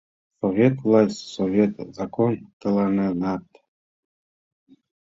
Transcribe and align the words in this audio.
Совет 0.39 0.75
власть, 0.83 1.23
совет 1.35 1.73
закон 1.97 2.31
тыланетат... 2.59 3.45